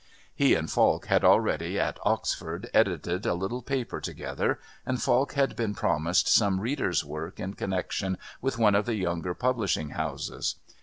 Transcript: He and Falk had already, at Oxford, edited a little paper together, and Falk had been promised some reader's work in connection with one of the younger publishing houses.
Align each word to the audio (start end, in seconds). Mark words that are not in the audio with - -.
He 0.33 0.55
and 0.55 0.67
Falk 0.67 1.05
had 1.05 1.23
already, 1.23 1.79
at 1.79 1.99
Oxford, 2.01 2.71
edited 2.73 3.27
a 3.27 3.35
little 3.35 3.61
paper 3.61 4.01
together, 4.01 4.59
and 4.83 4.99
Falk 4.99 5.33
had 5.33 5.55
been 5.55 5.75
promised 5.75 6.27
some 6.27 6.59
reader's 6.59 7.05
work 7.05 7.39
in 7.39 7.53
connection 7.53 8.17
with 8.41 8.57
one 8.57 8.73
of 8.73 8.87
the 8.87 8.95
younger 8.95 9.35
publishing 9.35 9.89
houses. 9.91 10.55